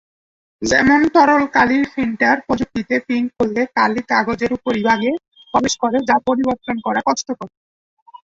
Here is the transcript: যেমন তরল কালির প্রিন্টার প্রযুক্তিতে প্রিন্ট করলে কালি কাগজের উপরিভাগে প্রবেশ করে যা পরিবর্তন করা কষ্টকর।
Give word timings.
যেমন 0.61 0.99
তরল 1.15 1.43
কালির 1.55 1.83
প্রিন্টার 1.93 2.35
প্রযুক্তিতে 2.45 2.95
প্রিন্ট 3.05 3.29
করলে 3.37 3.61
কালি 3.77 4.01
কাগজের 4.11 4.51
উপরিভাগে 4.57 5.11
প্রবেশ 5.53 5.73
করে 5.83 5.97
যা 6.09 6.15
পরিবর্তন 6.27 6.75
করা 6.85 7.01
কষ্টকর। 7.07 7.49